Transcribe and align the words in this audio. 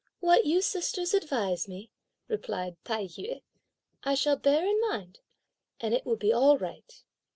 "What 0.19 0.47
you 0.47 0.63
sisters 0.63 1.13
advise 1.13 1.67
me," 1.67 1.91
replied 2.27 2.75
Tai 2.85 3.03
yü, 3.05 3.43
"I 4.03 4.15
shall 4.15 4.35
bear 4.35 4.65
in 4.65 4.81
mind, 4.81 5.19
and 5.79 5.93
it 5.93 6.07
will 6.07 6.17
be 6.17 6.33
all 6.33 6.57
right." 6.57 7.03